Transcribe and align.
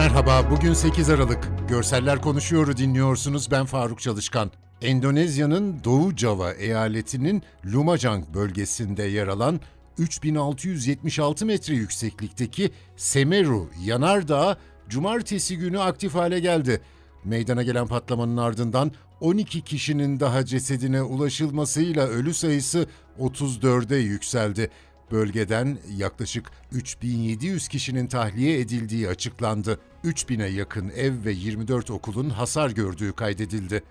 Merhaba, 0.00 0.50
bugün 0.50 0.72
8 0.72 1.10
Aralık. 1.10 1.48
Görseller 1.68 2.22
Konuşuyor'u 2.22 2.76
dinliyorsunuz. 2.76 3.50
Ben 3.50 3.64
Faruk 3.64 4.00
Çalışkan. 4.00 4.50
Endonezya'nın 4.82 5.84
Doğu 5.84 6.16
Java 6.16 6.52
eyaletinin 6.52 7.42
Lumajang 7.66 8.24
bölgesinde 8.34 9.02
yer 9.02 9.26
alan 9.26 9.60
3676 9.98 11.46
metre 11.46 11.74
yükseklikteki 11.74 12.70
Semeru 12.96 13.70
yanardağı 13.84 14.56
cumartesi 14.88 15.58
günü 15.58 15.78
aktif 15.78 16.14
hale 16.14 16.40
geldi. 16.40 16.80
Meydana 17.24 17.62
gelen 17.62 17.86
patlamanın 17.86 18.36
ardından 18.36 18.92
12 19.20 19.60
kişinin 19.60 20.20
daha 20.20 20.44
cesedine 20.44 21.02
ulaşılmasıyla 21.02 22.06
ölü 22.06 22.34
sayısı 22.34 22.86
34'e 23.18 23.98
yükseldi. 23.98 24.70
Bölgeden 25.10 25.78
yaklaşık 25.96 26.50
3700 26.72 27.68
kişinin 27.68 28.06
tahliye 28.06 28.60
edildiği 28.60 29.08
açıklandı. 29.08 29.80
3000'e 30.04 30.48
yakın 30.48 30.88
ev 30.88 31.24
ve 31.24 31.32
24 31.32 31.90
okulun 31.90 32.30
hasar 32.30 32.70
gördüğü 32.70 33.12
kaydedildi. 33.12 33.82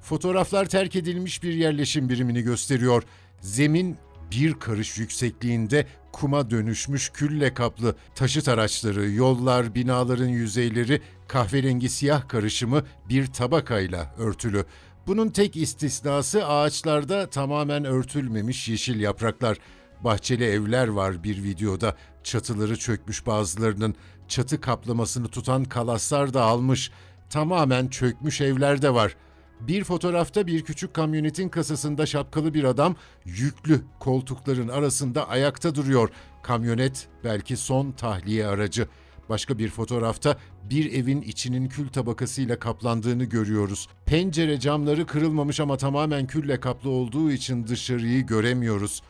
Fotoğraflar 0.00 0.66
terk 0.66 0.96
edilmiş 0.96 1.42
bir 1.42 1.54
yerleşim 1.54 2.08
birimini 2.08 2.42
gösteriyor. 2.42 3.02
Zemin 3.40 3.96
bir 4.30 4.54
karış 4.54 4.98
yüksekliğinde 4.98 5.86
kuma 6.12 6.50
dönüşmüş 6.50 7.10
külle 7.10 7.54
kaplı 7.54 7.96
taşıt 8.14 8.48
araçları, 8.48 9.10
yollar, 9.10 9.74
binaların 9.74 10.28
yüzeyleri 10.28 11.00
kahverengi 11.28 11.88
siyah 11.88 12.28
karışımı 12.28 12.84
bir 13.08 13.26
tabakayla 13.26 14.14
örtülü. 14.18 14.64
Bunun 15.06 15.28
tek 15.28 15.56
istisnası 15.56 16.46
ağaçlarda 16.46 17.30
tamamen 17.30 17.84
örtülmemiş 17.84 18.68
yeşil 18.68 19.00
yapraklar. 19.00 19.58
Bahçeli 20.04 20.44
evler 20.44 20.88
var 20.88 21.24
bir 21.24 21.42
videoda. 21.42 21.96
Çatıları 22.22 22.78
çökmüş 22.78 23.26
bazılarının. 23.26 23.94
Çatı 24.28 24.60
kaplamasını 24.60 25.28
tutan 25.28 25.64
kalaslar 25.64 26.34
da 26.34 26.42
almış. 26.42 26.90
Tamamen 27.30 27.88
çökmüş 27.88 28.40
evler 28.40 28.82
de 28.82 28.94
var. 28.94 29.16
Bir 29.60 29.84
fotoğrafta 29.84 30.46
bir 30.46 30.64
küçük 30.64 30.94
kamyonetin 30.94 31.48
kasasında 31.48 32.06
şapkalı 32.06 32.54
bir 32.54 32.64
adam 32.64 32.96
yüklü 33.24 33.80
koltukların 34.00 34.68
arasında 34.68 35.28
ayakta 35.28 35.74
duruyor. 35.74 36.10
Kamyonet 36.42 37.08
belki 37.24 37.56
son 37.56 37.92
tahliye 37.92 38.46
aracı. 38.46 38.88
Başka 39.28 39.58
bir 39.58 39.68
fotoğrafta 39.68 40.36
bir 40.70 40.92
evin 40.92 41.22
içinin 41.22 41.68
kül 41.68 41.88
tabakasıyla 41.88 42.58
kaplandığını 42.58 43.24
görüyoruz. 43.24 43.88
Pencere 44.06 44.60
camları 44.60 45.06
kırılmamış 45.06 45.60
ama 45.60 45.76
tamamen 45.76 46.26
külle 46.26 46.60
kaplı 46.60 46.90
olduğu 46.90 47.30
için 47.30 47.66
dışarıyı 47.66 48.26
göremiyoruz. 48.26 49.02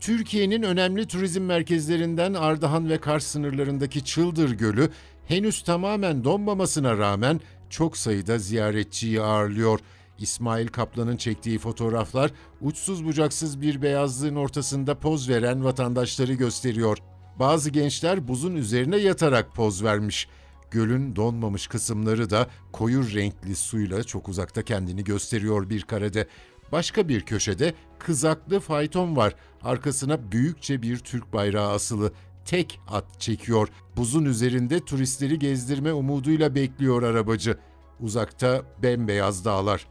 Türkiye'nin 0.00 0.62
önemli 0.62 1.06
turizm 1.06 1.42
merkezlerinden 1.42 2.34
Ardahan 2.34 2.88
ve 2.88 2.98
Kars 2.98 3.26
sınırlarındaki 3.26 4.04
Çıldır 4.04 4.50
Gölü 4.50 4.90
henüz 5.26 5.62
tamamen 5.62 6.24
donmamasına 6.24 6.98
rağmen 6.98 7.40
çok 7.70 7.96
sayıda 7.96 8.38
ziyaretçiyi 8.38 9.20
ağırlıyor. 9.20 9.80
İsmail 10.18 10.68
Kaplan'ın 10.68 11.16
çektiği 11.16 11.58
fotoğraflar 11.58 12.30
uçsuz 12.60 13.04
bucaksız 13.04 13.60
bir 13.60 13.82
beyazlığın 13.82 14.36
ortasında 14.36 14.98
poz 14.98 15.28
veren 15.28 15.64
vatandaşları 15.64 16.32
gösteriyor. 16.32 16.98
Bazı 17.38 17.70
gençler 17.70 18.28
buzun 18.28 18.56
üzerine 18.56 18.96
yatarak 18.96 19.54
poz 19.54 19.84
vermiş. 19.84 20.28
Gölün 20.70 21.16
donmamış 21.16 21.66
kısımları 21.66 22.30
da 22.30 22.46
koyu 22.72 23.14
renkli 23.14 23.56
suyla 23.56 24.02
çok 24.02 24.28
uzakta 24.28 24.62
kendini 24.62 25.04
gösteriyor 25.04 25.70
bir 25.70 25.82
karede. 25.82 26.26
Başka 26.72 27.08
bir 27.08 27.20
köşede 27.20 27.74
kızaklı 27.98 28.60
fayton 28.60 29.16
var. 29.16 29.34
Arkasına 29.62 30.32
büyükçe 30.32 30.82
bir 30.82 30.98
Türk 30.98 31.32
bayrağı 31.32 31.72
asılı. 31.72 32.12
Tek 32.44 32.80
at 32.88 33.20
çekiyor. 33.20 33.68
Buzun 33.96 34.24
üzerinde 34.24 34.80
turistleri 34.80 35.38
gezdirme 35.38 35.92
umuduyla 35.92 36.54
bekliyor 36.54 37.02
arabacı. 37.02 37.58
Uzakta 38.00 38.62
bembeyaz 38.82 39.44
dağlar. 39.44 39.86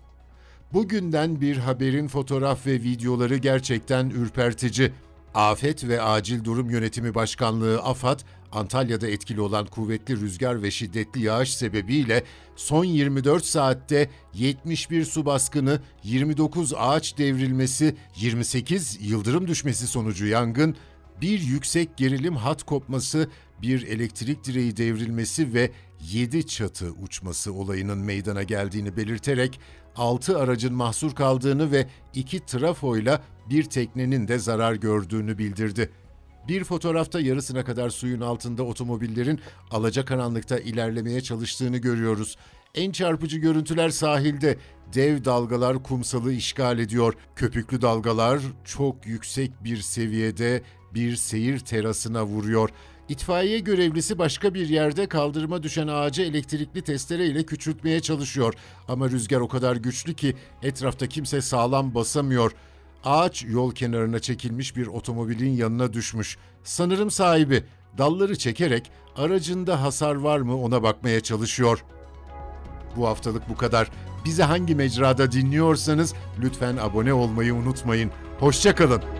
Bugünden 0.73 1.41
bir 1.41 1.57
haberin 1.57 2.07
fotoğraf 2.07 2.67
ve 2.67 2.73
videoları 2.73 3.37
gerçekten 3.37 4.09
ürpertici. 4.09 4.91
Afet 5.33 5.87
ve 5.87 6.01
Acil 6.01 6.43
Durum 6.43 6.69
Yönetimi 6.69 7.15
Başkanlığı 7.15 7.81
AFAD, 7.81 8.19
Antalya'da 8.51 9.07
etkili 9.07 9.41
olan 9.41 9.65
kuvvetli 9.65 10.21
rüzgar 10.21 10.63
ve 10.63 10.71
şiddetli 10.71 11.21
yağış 11.21 11.55
sebebiyle 11.55 12.23
son 12.55 12.85
24 12.85 13.45
saatte 13.45 14.09
71 14.33 15.05
su 15.05 15.25
baskını, 15.25 15.79
29 16.03 16.73
ağaç 16.77 17.17
devrilmesi, 17.17 17.95
28 18.15 18.97
yıldırım 19.01 19.47
düşmesi 19.47 19.87
sonucu 19.87 20.25
yangın, 20.25 20.75
bir 21.21 21.39
yüksek 21.39 21.97
gerilim 21.97 22.35
hat 22.35 22.63
kopması, 22.63 23.29
bir 23.61 23.87
elektrik 23.87 24.45
direği 24.45 24.77
devrilmesi 24.77 25.53
ve 25.53 25.71
7 26.11 26.47
çatı 26.47 26.91
uçması 26.91 27.53
olayının 27.53 27.97
meydana 27.97 28.43
geldiğini 28.43 28.97
belirterek 28.97 29.59
6 29.95 30.39
aracın 30.39 30.73
mahsur 30.73 31.15
kaldığını 31.15 31.71
ve 31.71 31.87
2 32.13 32.45
trafoyla 32.45 33.21
bir 33.49 33.63
teknenin 33.63 34.27
de 34.27 34.39
zarar 34.39 34.73
gördüğünü 34.73 35.37
bildirdi. 35.37 35.91
Bir 36.47 36.63
fotoğrafta 36.63 37.19
yarısına 37.19 37.63
kadar 37.65 37.89
suyun 37.89 38.21
altında 38.21 38.63
otomobillerin 38.63 39.39
alacakaranlıkta 39.71 40.59
ilerlemeye 40.59 41.21
çalıştığını 41.21 41.77
görüyoruz. 41.77 42.37
En 42.75 42.91
çarpıcı 42.91 43.37
görüntüler 43.37 43.89
sahilde. 43.89 44.57
Dev 44.93 45.25
dalgalar 45.25 45.83
kumsalı 45.83 46.33
işgal 46.33 46.79
ediyor. 46.79 47.13
Köpüklü 47.35 47.81
dalgalar 47.81 48.39
çok 48.65 49.07
yüksek 49.07 49.63
bir 49.63 49.77
seviyede 49.77 50.61
bir 50.93 51.15
seyir 51.15 51.59
terasına 51.59 52.25
vuruyor. 52.25 52.69
İtfaiye 53.09 53.59
görevlisi 53.59 54.19
başka 54.19 54.53
bir 54.53 54.69
yerde 54.69 55.07
kaldırıma 55.07 55.63
düşen 55.63 55.87
ağacı 55.87 56.21
elektrikli 56.21 56.81
testere 56.81 57.25
ile 57.25 57.43
küçültmeye 57.43 57.99
çalışıyor. 57.99 58.53
Ama 58.87 59.09
rüzgar 59.09 59.39
o 59.39 59.47
kadar 59.47 59.75
güçlü 59.75 60.13
ki 60.13 60.35
etrafta 60.63 61.07
kimse 61.07 61.41
sağlam 61.41 61.95
basamıyor. 61.95 62.51
Ağaç 63.03 63.45
yol 63.49 63.71
kenarına 63.71 64.19
çekilmiş 64.19 64.75
bir 64.75 64.87
otomobilin 64.87 65.51
yanına 65.51 65.93
düşmüş. 65.93 66.37
Sanırım 66.63 67.11
sahibi 67.11 67.63
dalları 67.97 68.37
çekerek 68.37 68.91
aracında 69.15 69.81
hasar 69.81 70.15
var 70.15 70.39
mı 70.39 70.61
ona 70.61 70.83
bakmaya 70.83 71.19
çalışıyor. 71.19 71.83
Bu 72.95 73.07
haftalık 73.07 73.49
bu 73.49 73.55
kadar. 73.55 73.91
Bizi 74.25 74.43
hangi 74.43 74.75
mecrada 74.75 75.31
dinliyorsanız 75.31 76.13
lütfen 76.41 76.77
abone 76.77 77.13
olmayı 77.13 77.55
unutmayın. 77.55 78.11
Hoşçakalın. 78.39 79.16